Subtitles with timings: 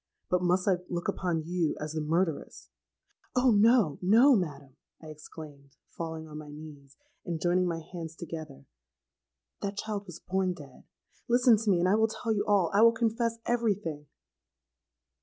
[0.31, 3.51] But must I look upon you as the murderess——.'—'Oh!
[3.51, 8.65] no, no, madam,' I exclaimed, falling on my knees, and joining my hands together;
[9.61, 10.85] 'that child was born dead.
[11.27, 14.07] Listen to me, and I will tell you all; I will confess every thing!'